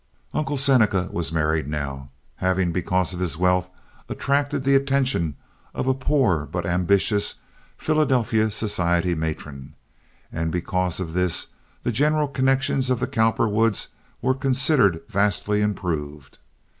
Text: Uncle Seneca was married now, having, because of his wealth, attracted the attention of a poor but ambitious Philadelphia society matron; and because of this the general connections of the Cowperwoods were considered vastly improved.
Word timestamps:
Uncle 0.33 0.57
Seneca 0.57 1.09
was 1.11 1.31
married 1.31 1.67
now, 1.67 2.09
having, 2.37 2.71
because 2.71 3.13
of 3.13 3.19
his 3.19 3.37
wealth, 3.37 3.69
attracted 4.09 4.63
the 4.63 4.73
attention 4.73 5.35
of 5.75 5.87
a 5.87 5.93
poor 5.93 6.47
but 6.47 6.65
ambitious 6.65 7.35
Philadelphia 7.77 8.49
society 8.49 9.13
matron; 9.13 9.75
and 10.31 10.51
because 10.51 10.99
of 10.99 11.13
this 11.13 11.49
the 11.83 11.91
general 11.91 12.27
connections 12.27 12.89
of 12.89 12.99
the 12.99 13.05
Cowperwoods 13.05 13.89
were 14.23 14.33
considered 14.33 15.03
vastly 15.07 15.61
improved. 15.61 16.39